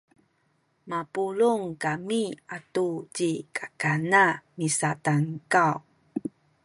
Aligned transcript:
mapulung 0.89 1.63
kami 1.83 2.21
atu 2.57 2.87
ci 3.15 3.29
kakana 3.57 4.23
misatankaw 4.57 5.77